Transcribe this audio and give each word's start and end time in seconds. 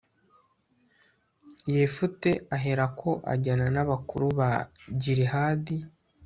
yefute 1.75 2.29
aherako 2.55 3.09
ajyana 3.33 3.67
n'abakuru 3.73 4.27
ba 4.37 4.49
gilihadi 5.01 5.77